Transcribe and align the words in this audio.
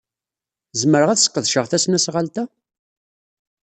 Zemreɣ 0.81 1.09
ad 1.09 1.19
sqedceɣ 1.19 1.65
tasnasɣalt-a? 1.67 2.43